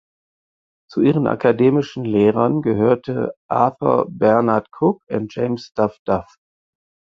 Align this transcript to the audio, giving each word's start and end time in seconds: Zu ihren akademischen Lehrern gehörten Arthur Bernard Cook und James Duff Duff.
Zu 0.89 1.01
ihren 1.01 1.27
akademischen 1.27 2.05
Lehrern 2.05 2.63
gehörten 2.63 3.27
Arthur 3.47 4.07
Bernard 4.09 4.67
Cook 4.79 5.03
und 5.07 5.35
James 5.35 5.73
Duff 5.75 5.99
Duff. 6.07 6.37